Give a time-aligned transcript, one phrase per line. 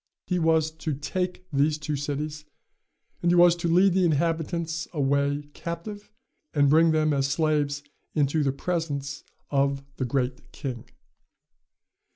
[0.25, 2.43] He was to take these two cities,
[3.21, 6.11] and he was to lead the inhabitants away captive,
[6.55, 7.83] and bring them as slaves
[8.15, 10.85] into the presence of the Great King.